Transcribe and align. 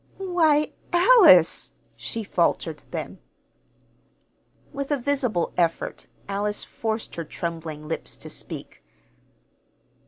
"Why, 0.17 0.71
Alice!" 0.91 1.73
she 1.95 2.23
faltered 2.23 2.81
then. 2.89 3.19
With 4.73 4.89
a 4.89 4.97
visible 4.97 5.53
effort 5.57 6.07
Alice 6.27 6.63
forced 6.63 7.13
her 7.17 7.23
trembling 7.23 7.87
lips 7.87 8.17
to 8.17 8.29
speak. 8.31 8.83